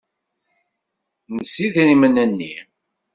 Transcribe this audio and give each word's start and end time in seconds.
Nnes 1.33 1.53
yidrimen-nni. 1.63 2.53